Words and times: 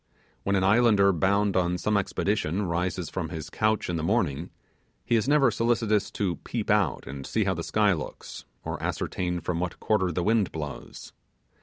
When 0.41 0.55
an 0.55 0.63
islander 0.63 1.13
bound 1.13 1.55
on 1.55 1.77
some 1.77 1.95
expedition 1.95 2.63
rises 2.63 3.07
from 3.11 3.29
his 3.29 3.51
couch 3.51 3.87
in 3.87 3.97
the 3.97 4.03
morning, 4.03 4.49
he 5.05 5.15
is 5.15 5.27
never 5.27 5.51
solicitous 5.51 6.09
to 6.13 6.37
peep 6.37 6.71
out 6.71 7.05
and 7.05 7.23
see 7.23 7.43
how 7.43 7.53
the 7.53 7.61
sky 7.61 7.93
looks, 7.93 8.45
or 8.63 8.81
ascertain 8.81 9.41
from 9.41 9.59
what 9.59 9.79
quarter 9.79 10.11
the 10.11 10.23
wind 10.23 10.51
blows. 10.51 11.13